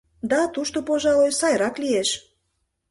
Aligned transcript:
—Да, 0.31 0.41
тушто, 0.53 0.77
пожалуй, 0.87 1.31
сайрак 1.39 1.75
лиеш! 1.83 2.09